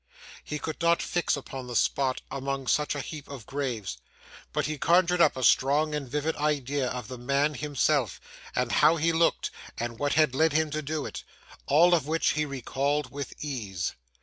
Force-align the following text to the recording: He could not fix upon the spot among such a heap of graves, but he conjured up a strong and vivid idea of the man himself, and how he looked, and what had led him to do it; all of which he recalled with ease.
He 0.43 0.57
could 0.57 0.81
not 0.81 0.99
fix 0.99 1.37
upon 1.37 1.67
the 1.67 1.75
spot 1.75 2.21
among 2.31 2.65
such 2.65 2.95
a 2.95 3.01
heap 3.01 3.27
of 3.27 3.45
graves, 3.45 3.99
but 4.51 4.65
he 4.65 4.79
conjured 4.79 5.21
up 5.21 5.37
a 5.37 5.43
strong 5.43 5.93
and 5.93 6.09
vivid 6.09 6.35
idea 6.37 6.89
of 6.89 7.07
the 7.07 7.19
man 7.19 7.53
himself, 7.53 8.19
and 8.55 8.71
how 8.71 8.95
he 8.95 9.11
looked, 9.11 9.51
and 9.77 9.99
what 9.99 10.13
had 10.13 10.33
led 10.33 10.53
him 10.53 10.71
to 10.71 10.81
do 10.81 11.05
it; 11.05 11.23
all 11.67 11.93
of 11.93 12.07
which 12.07 12.31
he 12.31 12.45
recalled 12.45 13.11
with 13.11 13.31
ease. 13.45 13.93